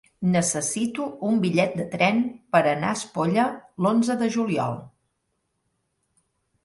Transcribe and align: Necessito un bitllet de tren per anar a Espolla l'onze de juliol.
Necessito 0.35 1.03
un 1.31 1.35
bitllet 1.43 1.75
de 1.81 1.85
tren 1.91 2.23
per 2.57 2.61
anar 2.71 2.89
a 2.95 3.01
Espolla 3.01 3.45
l'onze 3.87 4.19
de 4.23 4.31
juliol. 4.37 4.77